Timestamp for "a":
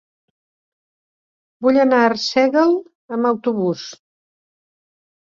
2.05-2.07